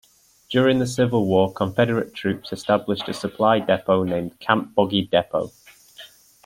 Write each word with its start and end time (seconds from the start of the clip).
During 0.49 0.79
the 0.79 0.87
Civil 0.87 1.27
War, 1.27 1.53
Confederate 1.53 2.15
troops 2.15 2.51
established 2.51 3.07
a 3.07 3.13
supply 3.13 3.59
depot 3.59 4.01
named 4.03 4.39
Camp 4.39 4.73
Boggy 4.73 5.03
Depot. 5.03 5.51